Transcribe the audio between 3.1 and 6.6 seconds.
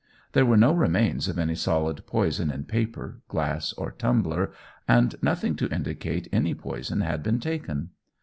glass, or tumbler, and nothing to indicate any